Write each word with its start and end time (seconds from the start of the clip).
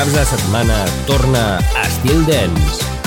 caps 0.00 0.12
de 0.14 0.24
setmana 0.24 0.86
torna 1.06 1.58
Estil 1.84 2.24
Dance. 2.24 2.89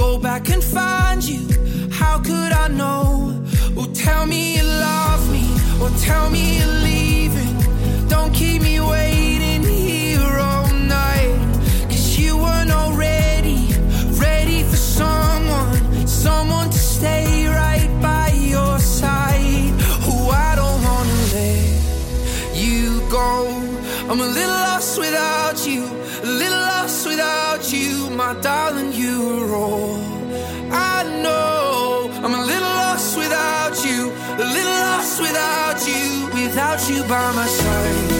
go 0.00 0.18
back 0.18 0.48
and 0.48 0.64
find 0.64 1.22
you. 1.22 1.42
How 1.90 2.16
could 2.28 2.52
I 2.64 2.68
know? 2.68 3.04
Oh, 3.76 3.88
tell 4.06 4.24
me 4.32 4.56
you 4.56 4.64
love 4.88 5.22
me, 5.36 5.44
or 5.82 5.90
tell 6.08 6.26
me 6.34 6.42
you're 6.58 6.76
leaving. 6.90 7.54
Don't 8.08 8.32
keep 8.32 8.62
me 8.62 8.76
waiting 8.80 9.62
here 9.62 10.36
all 10.48 10.72
night. 11.00 11.38
Cause 11.90 12.06
you 12.18 12.32
weren't 12.44 12.72
already 12.82 13.60
ready 14.26 14.60
for 14.70 14.80
someone, 15.00 16.06
someone 16.06 16.68
to 16.76 16.82
stay 16.96 17.46
right 17.60 17.90
by 18.00 18.28
your 18.54 18.78
side. 18.78 19.72
Oh, 20.08 20.30
I 20.48 20.50
don't 20.60 20.80
wanna 20.88 21.18
let 21.36 22.56
you 22.64 22.84
go. 23.18 23.30
I'm 24.08 24.20
a 24.28 24.30
little 24.38 24.60
lost 24.68 24.98
without 25.04 25.58
you, 25.68 25.82
a 26.28 26.30
little 26.42 26.64
lost 26.72 27.06
without 27.06 27.62
you, 27.74 28.08
my 28.22 28.32
darling. 28.40 28.69
You're 29.50 29.98
I 30.70 31.02
know. 31.22 32.08
I'm 32.22 32.34
a 32.34 32.44
little 32.44 32.74
lost 32.82 33.18
without 33.18 33.84
you, 33.84 34.12
a 34.38 34.46
little 34.46 34.78
lost 34.86 35.20
without 35.20 35.80
you, 35.88 36.26
without 36.32 36.88
you 36.88 37.02
by 37.08 37.32
my 37.32 37.46
side. 37.48 38.19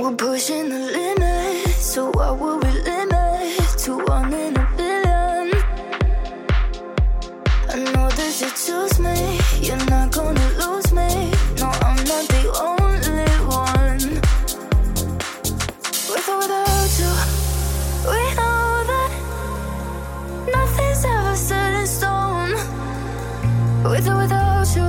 We're 0.00 0.16
pushing 0.16 0.70
the 0.70 0.78
limit, 0.78 1.68
so 1.74 2.10
what 2.12 2.38
will 2.40 2.58
we 2.58 2.70
limit 2.70 3.68
to 3.84 3.98
one 4.06 4.32
in 4.32 4.56
a 4.56 4.66
billion? 4.74 5.52
I 7.68 7.76
know 7.92 8.08
that 8.08 8.32
you 8.40 8.48
choose 8.64 8.98
me, 8.98 9.38
you're 9.60 9.84
not 9.90 10.10
gonna 10.10 10.48
lose 10.56 10.90
me. 10.94 11.30
No, 11.60 11.68
I'm 11.84 12.00
not 12.08 12.24
the 12.32 12.42
only 12.64 13.28
one. 13.44 14.00
With 16.08 16.28
or 16.30 16.38
without 16.38 16.92
you, 17.00 17.12
we 18.08 18.20
know 18.40 18.84
that 18.90 19.10
nothing's 20.50 21.04
ever 21.04 21.36
set 21.36 21.72
in 21.74 21.86
stone. 21.86 22.52
With 23.84 24.08
or 24.08 24.16
without 24.16 24.66
you, 24.74 24.88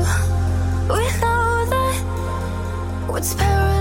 we 0.88 1.04
know 1.19 1.66
that 1.68 1.96
what's 3.10 3.34
paradise 3.34 3.81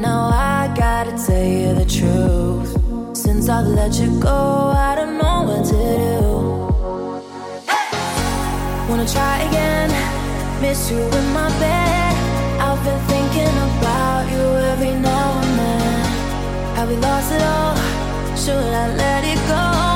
now 0.00 0.30
I 0.32 0.72
gotta 0.76 1.12
tell 1.26 1.44
you 1.44 1.74
the 1.74 1.84
truth. 1.84 3.16
Since 3.16 3.48
I've 3.48 3.66
let 3.66 3.94
you 3.94 4.20
go, 4.20 4.72
I 4.74 4.94
don't 4.94 5.16
know 5.18 5.42
what 5.48 5.64
to 5.66 5.72
do. 5.72 6.46
Wanna 8.88 9.08
try 9.08 9.42
again? 9.48 9.90
Miss 10.60 10.90
you 10.90 10.98
in 10.98 11.26
my 11.32 11.48
bed. 11.60 12.14
I've 12.60 12.82
been 12.84 13.00
thinking 13.12 13.56
about 13.68 14.24
you 14.32 14.44
every 14.72 14.94
now 15.00 15.40
and 15.42 15.58
then. 15.58 16.04
Have 16.76 16.88
we 16.88 16.96
lost 16.96 17.32
it 17.32 17.42
all? 17.42 17.76
Should 18.36 18.72
I 18.82 18.94
let 18.96 19.24
it 19.24 19.40
go? 19.48 19.95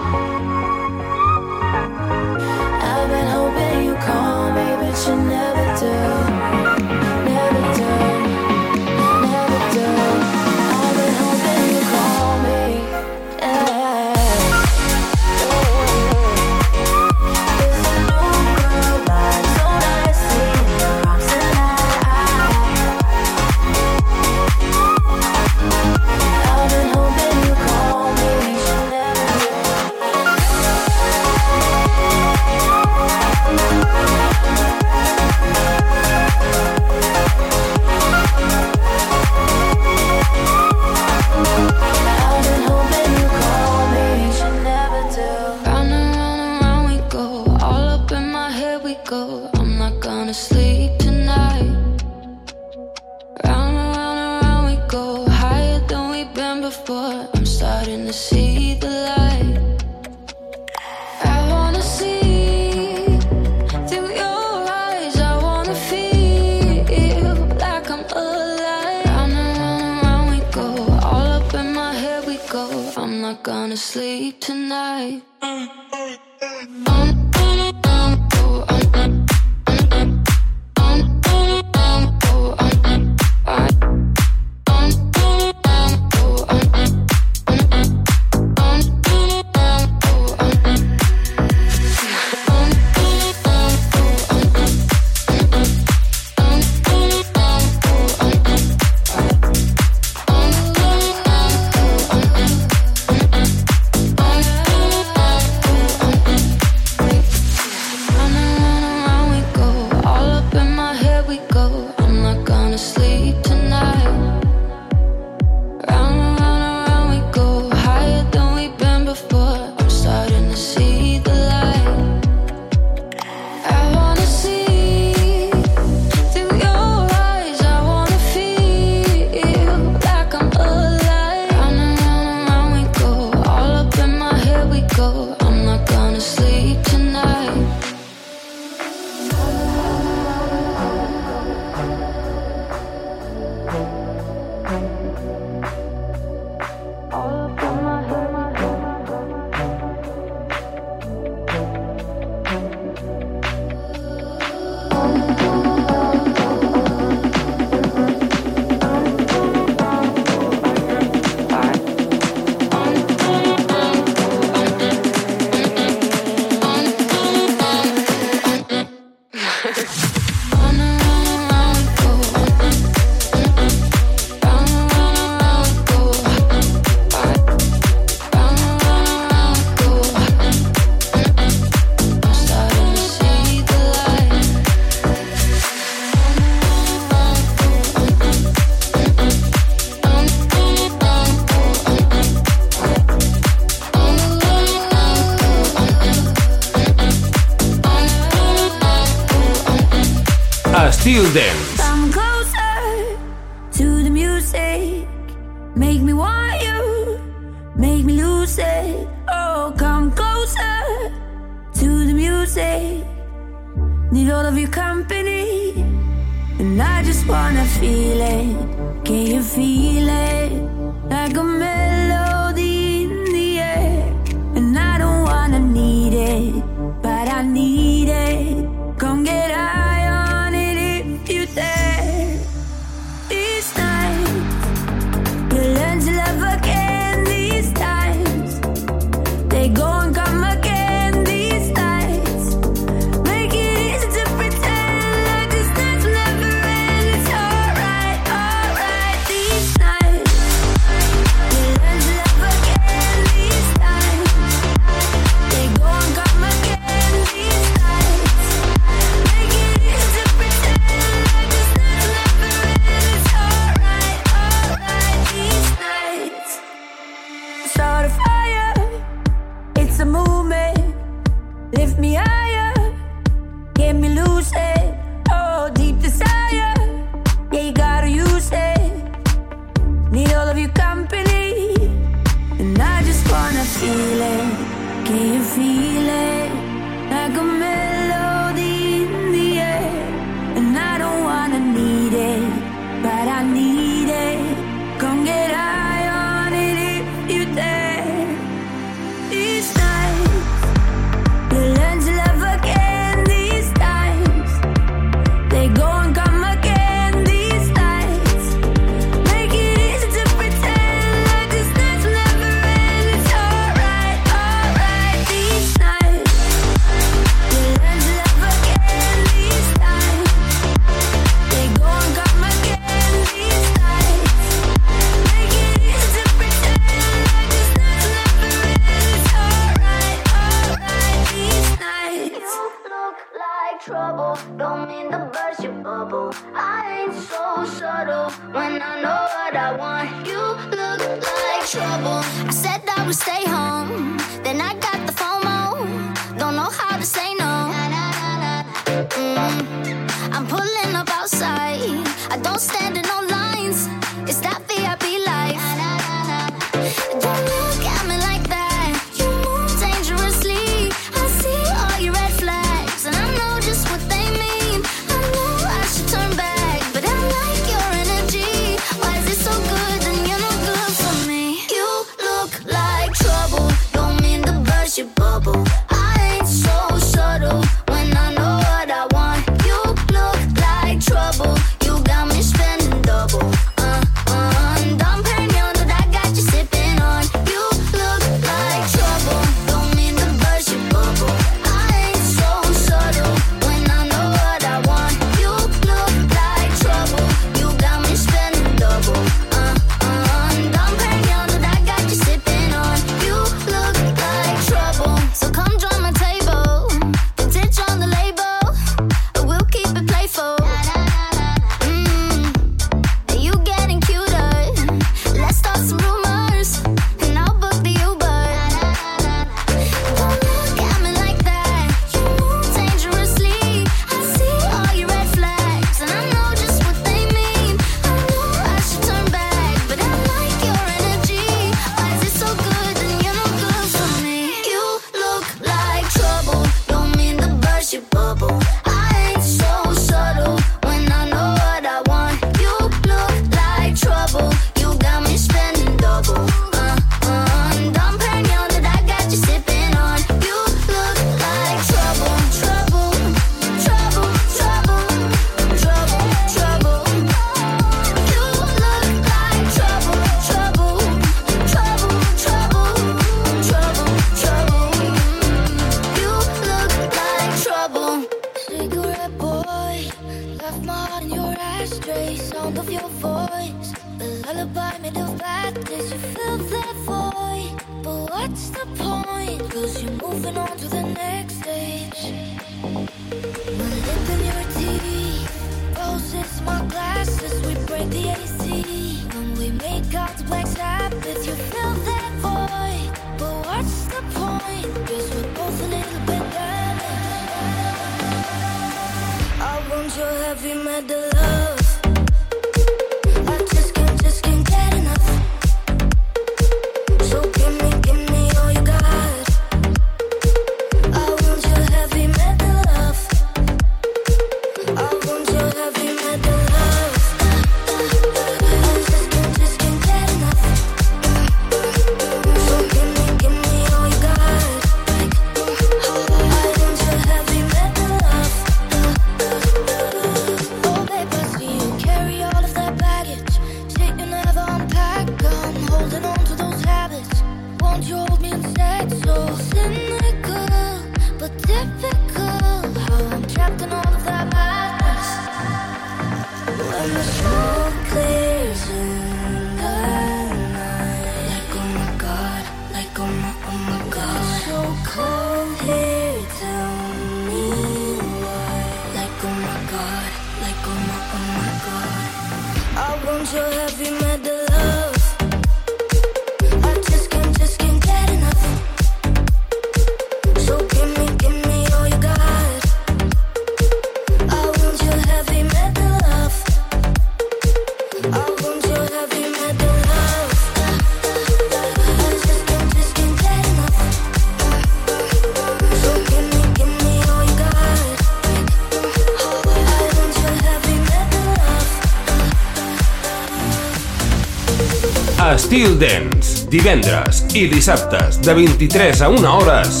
Estil 595.78 595.94
Dance, 596.00 596.66
divendres 596.66 597.44
i 597.54 597.68
dissabtes 597.70 598.40
de 598.42 598.50
23 598.50 599.20
a 599.22 599.28
1 599.30 599.44
hores 599.46 600.00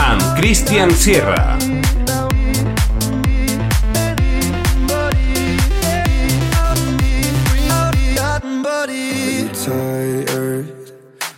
amb 0.00 0.22
Christian 0.38 0.94
Sierra. 0.96 1.58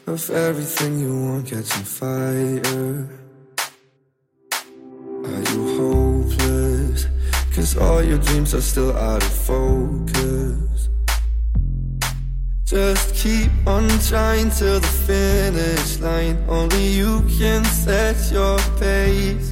Of 0.07 0.31
everything 0.31 1.01
you 1.01 1.15
want 1.27 1.47
catching 1.47 1.85
fire 1.85 3.09
Are 5.25 5.43
you 5.51 5.63
hopeless? 5.79 7.09
Cause 7.57 7.77
all 7.79 8.05
your 8.05 8.19
dreams 8.19 8.55
are 8.55 8.61
still 8.61 8.93
out 8.93 9.23
of 9.23 9.33
focus 9.33 9.62
trying 14.13 14.51
till 14.51 14.79
the 14.79 14.95
finish 15.09 15.99
line. 16.01 16.37
Only 16.47 16.87
you 17.01 17.23
can 17.39 17.65
set 17.65 18.17
your 18.31 18.59
pace. 18.79 19.49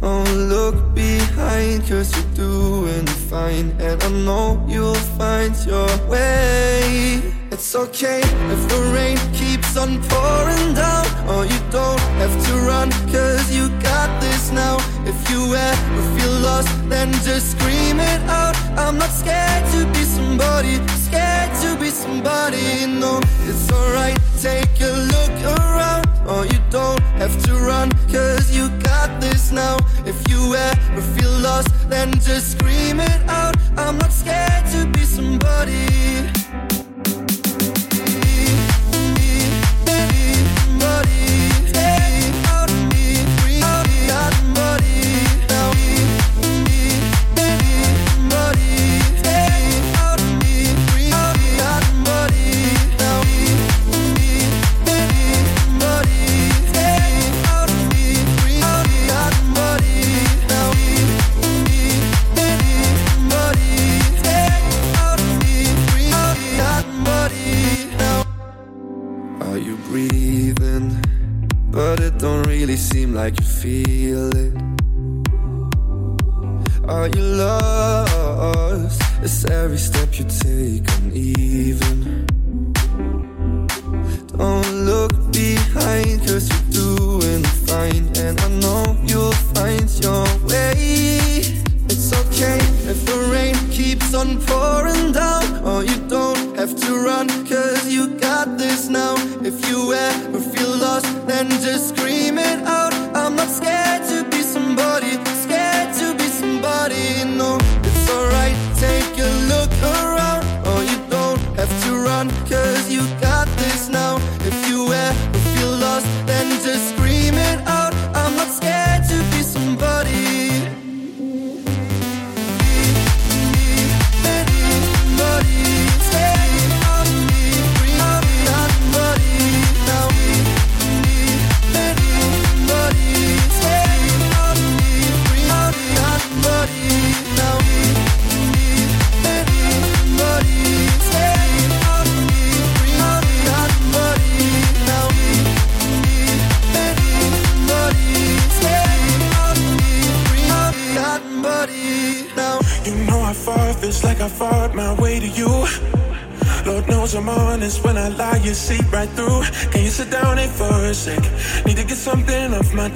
Don't 0.00 0.48
look 0.48 0.94
behind, 0.94 1.86
cause 1.86 2.10
you're 2.16 2.34
doing 2.34 3.06
fine. 3.28 3.68
And 3.78 4.02
I 4.02 4.08
know 4.24 4.64
you'll 4.66 5.04
find 5.20 5.54
your 5.66 5.92
way. 6.08 7.20
It's 7.50 7.76
okay 7.76 8.20
if 8.54 8.60
the 8.72 8.80
rain 8.94 9.18
keeps 9.34 9.76
on 9.76 10.00
pouring 10.08 10.72
down. 10.72 11.06
Or 11.28 11.44
you 11.44 11.60
don't 11.70 12.00
have 12.20 12.34
to 12.46 12.52
run, 12.70 12.90
cause 13.12 13.54
you 13.54 13.68
got 13.90 14.08
this 14.22 14.50
now. 14.52 14.76
If 15.04 15.18
you 15.30 15.54
ever 15.54 16.02
feel 16.16 16.34
lost, 16.48 16.72
then 16.88 17.12
just 17.28 17.50
scream 17.52 18.00
it 18.00 18.22
out. 18.40 18.56
I'm 18.78 18.96
not 18.96 19.10
scared 19.10 19.64
to 19.72 19.80
be 19.92 20.02
somebody 20.16 20.80
to 21.62 21.76
be 21.76 21.90
somebody. 21.90 22.86
No, 22.86 23.20
it's 23.48 23.70
alright, 23.72 24.18
take 24.40 24.80
a 24.80 24.92
look 25.14 25.34
around. 25.58 26.06
Oh, 26.26 26.42
you 26.42 26.58
don't 26.70 27.00
have 27.20 27.34
to 27.44 27.52
run, 27.54 27.90
cause 28.10 28.54
you 28.56 28.68
got 28.80 29.20
this 29.20 29.52
now. 29.52 29.76
If 30.04 30.18
you 30.28 30.54
ever 30.54 31.02
feel 31.14 31.34
lost, 31.38 31.68
then 31.88 32.12
just 32.20 32.52
scream 32.52 33.00
it 33.00 33.20
out. 33.28 33.56
I'm 33.76 33.96
not 33.98 34.12
scared 34.12 34.66
to 34.72 34.86
be 34.86 35.04
somebody. 35.04 36.41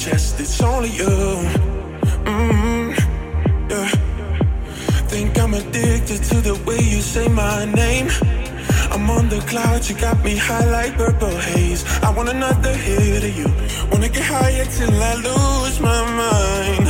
Chest, 0.07 0.39
it's 0.39 0.61
only 0.63 0.91
you. 0.91 1.17
Mm-hmm. 2.31 2.91
Yeah. 3.71 3.89
Think 5.11 5.39
I'm 5.39 5.55
addicted 5.55 6.23
to 6.31 6.37
the 6.49 6.55
way 6.67 6.81
you 6.93 7.01
say 7.01 7.27
my 7.29 7.65
name. 7.65 8.09
I'm 8.95 9.11
on 9.11 9.29
the 9.29 9.41
clouds, 9.51 9.91
you 9.91 9.97
got 9.97 10.23
me 10.25 10.37
high 10.37 10.69
like 10.71 10.95
purple 10.97 11.37
haze. 11.49 11.83
I 12.07 12.11
want 12.17 12.29
another 12.29 12.75
hit 12.87 13.25
of 13.29 13.35
you. 13.41 13.49
Wanna 13.91 14.09
get 14.09 14.23
higher 14.23 14.67
till 14.77 14.95
I 15.11 15.15
lose 15.29 15.81
my 15.81 16.01
mind. 16.23 16.87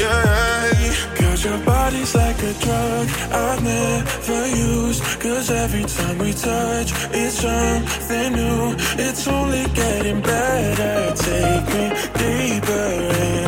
Yeah. 0.00 0.45
Your 1.46 1.58
body's 1.58 2.12
like 2.12 2.42
a 2.42 2.52
drug 2.54 3.08
I've 3.30 3.62
never 3.62 4.46
used. 4.48 5.00
Cause 5.20 5.48
every 5.48 5.84
time 5.84 6.18
we 6.18 6.32
touch, 6.32 6.90
it's 7.12 7.38
something 7.38 8.32
new. 8.32 8.74
It's 8.98 9.28
only 9.28 9.64
getting 9.72 10.20
better. 10.22 11.14
Take 11.14 11.66
me 11.72 11.84
deeper 12.18 12.88
into 13.30 13.45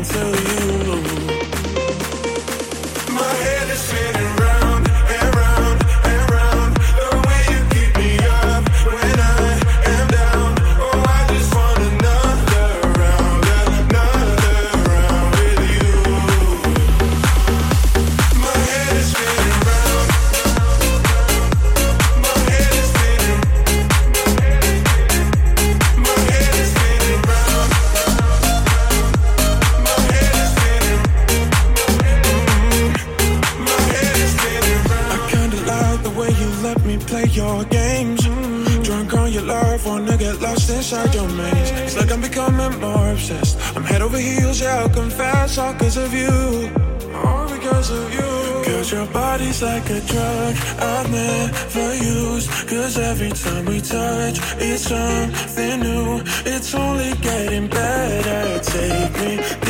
all 45.59 45.73
because 45.73 45.97
of 45.97 46.15
you. 46.15 46.71
All 47.15 47.49
because 47.49 47.91
of 47.91 48.13
you. 48.15 48.29
Cause 48.65 48.93
your 48.93 49.07
body's 49.07 49.61
like 49.63 49.91
a 49.91 50.01
drug 50.01 50.55
I've 50.79 51.11
never 51.11 51.95
used. 51.95 52.49
Cause 52.69 52.97
every 52.99 53.31
time 53.31 53.65
we 53.67 53.81
touch, 53.81 54.39
it's 54.59 54.85
something 54.85 55.81
new. 55.81 56.23
It's 56.47 56.75
only 56.75 57.13
getting 57.21 57.67
better. 57.69 58.61
Take 58.61 59.13
me 59.21 59.68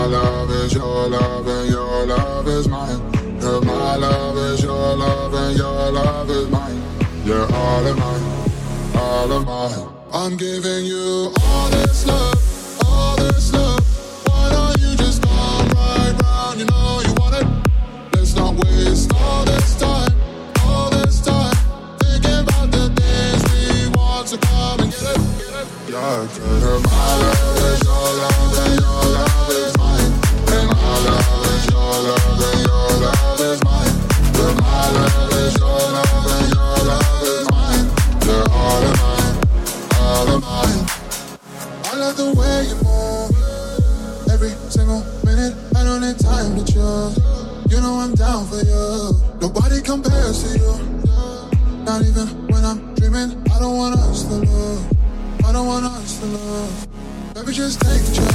My 0.00 0.06
love 0.06 0.50
is 0.50 0.72
your 0.72 1.08
love 1.08 1.46
and 1.46 1.68
your 1.68 2.06
love 2.06 2.48
is 2.48 2.66
mine. 2.68 3.12
My 3.66 3.96
love 3.96 4.38
is 4.38 4.62
your 4.62 4.96
love 4.96 5.34
and 5.34 5.58
your 5.58 5.92
love 5.92 6.30
is 6.30 6.48
mine. 6.48 6.82
You're 7.22 7.46
all 7.52 7.86
of 7.86 7.98
mine, 7.98 8.94
all 8.96 9.30
of 9.30 9.44
mine. 9.44 9.88
I'm 10.10 10.38
giving 10.38 10.86
you 10.86 11.34
all 11.42 11.68
this 11.68 12.06
love, 12.06 12.80
all 12.86 13.14
this 13.16 13.52
love. 13.52 13.80
Why 14.26 14.48
don't 14.48 14.80
you 14.80 14.96
just 14.96 15.22
come 15.22 15.68
right 15.68 16.14
round? 16.22 16.60
You 16.60 16.64
know 16.64 17.02
you 17.04 17.12
want 17.20 17.34
it. 17.36 18.16
Let's 18.16 18.34
not 18.34 18.54
waste 18.54 19.12
all 19.14 19.44
this 19.44 19.78
time, 19.78 20.14
all 20.64 20.88
this 20.88 21.20
time. 21.20 21.54
Thinking 21.98 22.40
about 22.40 22.70
the 22.72 22.88
days 22.88 23.42
we 23.52 23.90
want 23.98 24.28
to 24.28 24.38
come 24.38 24.80
and 24.80 24.90
get 24.90 25.02
it. 25.02 25.20
Get 25.36 25.54
it. 25.60 25.68
Yeah, 25.92 26.26
girl, 26.38 26.80
my 26.80 27.16
love. 27.20 27.49
compares 49.90 50.44
to 50.44 50.56
you. 50.56 50.72
Not 51.84 52.02
even 52.02 52.28
when 52.46 52.64
I'm 52.64 52.94
dreaming, 52.94 53.42
I 53.52 53.58
don't 53.58 53.76
want 53.76 53.96
us 53.96 54.22
to 54.22 54.34
love. 54.34 55.44
I 55.44 55.52
don't 55.52 55.66
want 55.66 55.84
us 55.84 56.20
to 56.20 56.26
love. 56.26 56.86
Baby, 57.34 57.52
just 57.52 57.80
take 57.80 58.00
the. 58.14 58.29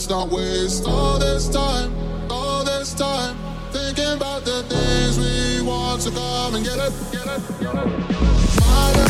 let's 0.00 0.08
not 0.08 0.30
waste 0.30 0.86
all 0.86 1.18
this 1.18 1.46
time, 1.50 1.92
all 2.30 2.64
this 2.64 2.94
time, 2.94 3.36
thinking 3.70 4.16
about 4.16 4.46
the 4.46 4.62
things 4.62 5.18
we 5.18 5.60
want 5.60 6.00
to 6.00 6.10
come 6.10 6.54
and 6.54 6.64
get 6.64 6.78
up, 6.78 6.92
get 7.12 7.26
up, 7.26 7.60
get 7.60 7.74
up. 7.74 7.86
Get 8.08 9.06
it. 9.06 9.09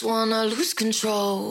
Just 0.00 0.08
wanna 0.08 0.46
lose 0.46 0.72
control. 0.72 1.50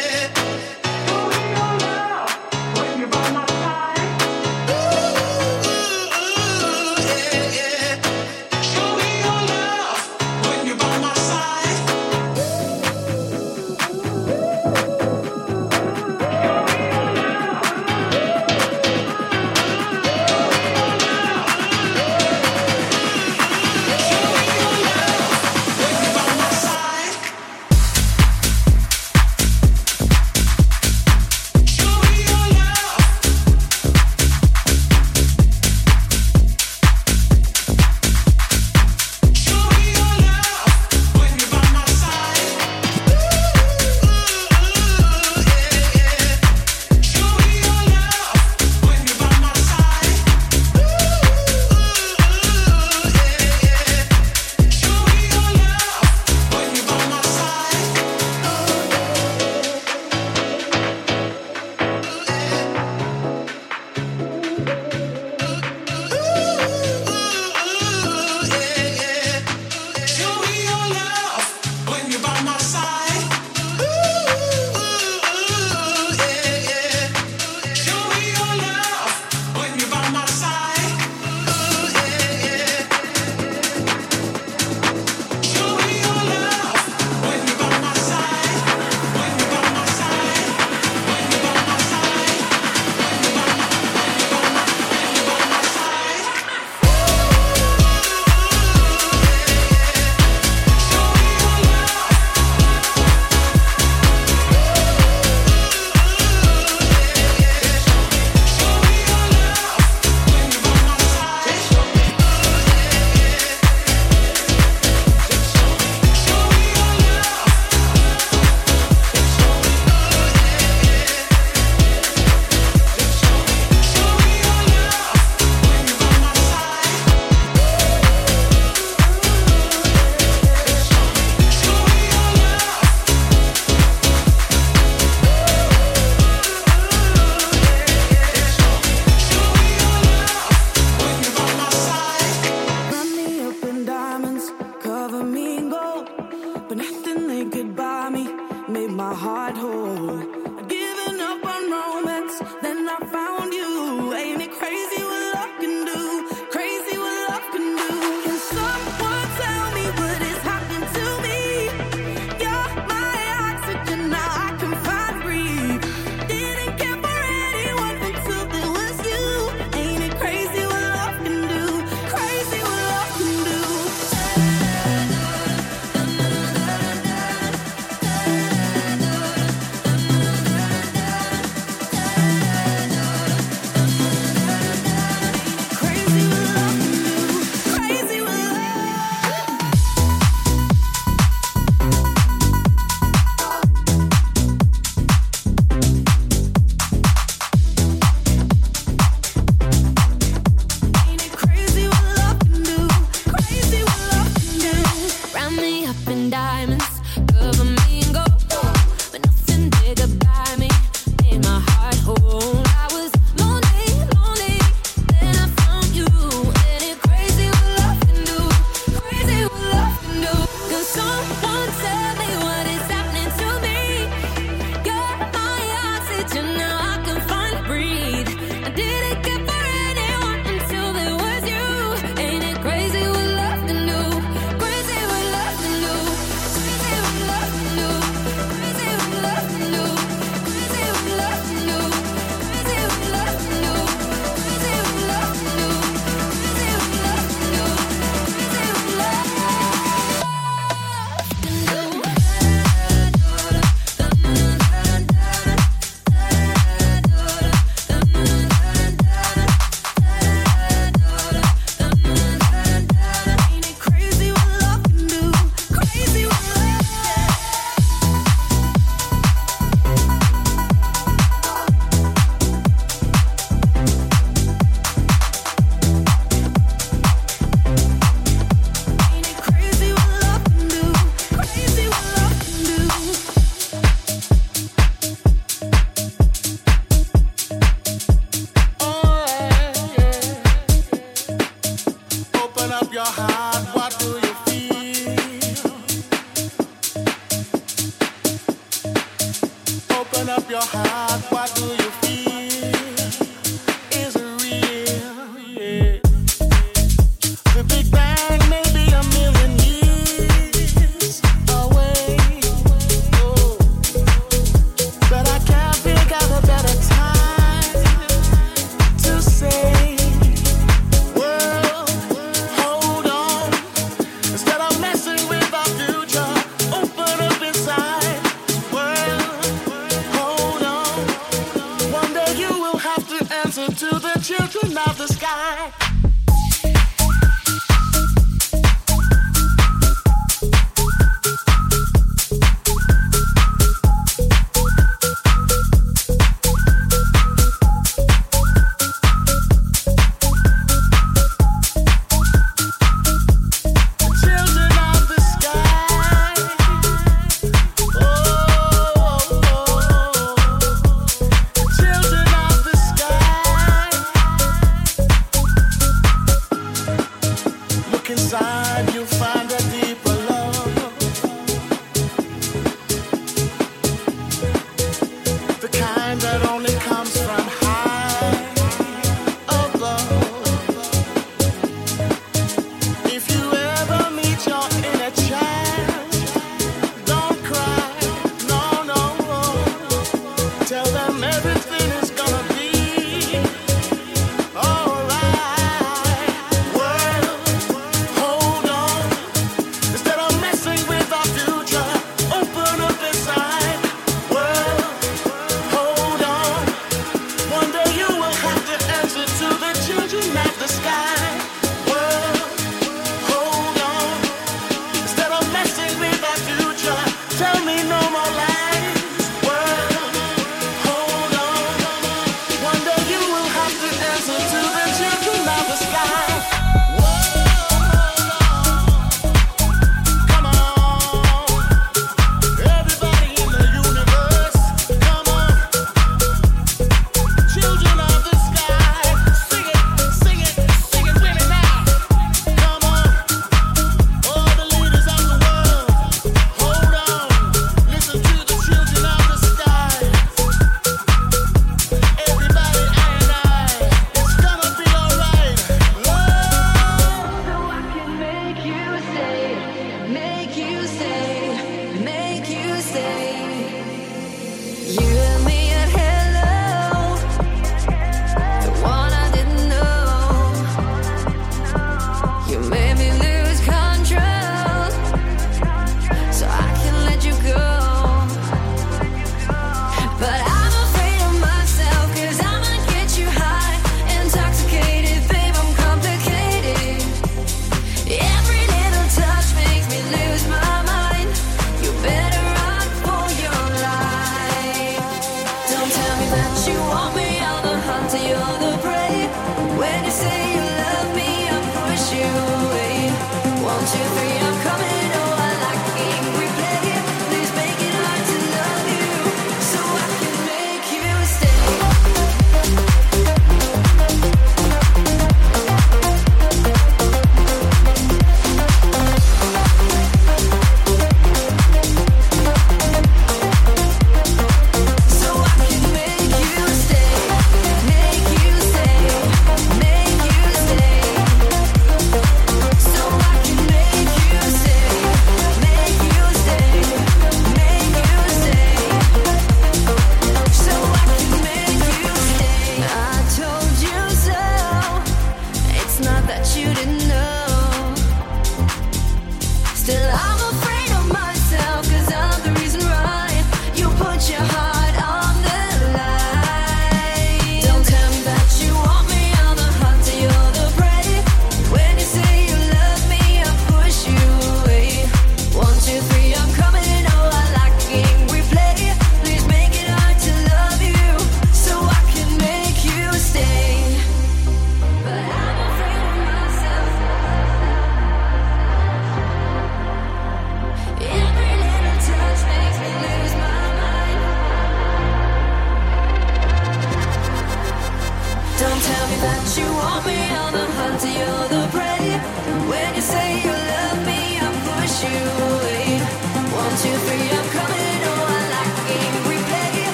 answer 333.51 333.67
to 333.67 333.99
the 333.99 334.17
children 334.21 334.77
of 334.77 334.97
the 334.97 335.07
sky. 335.07 335.90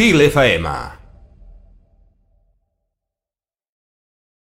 Estil 0.00 0.22
FM. 0.22 0.79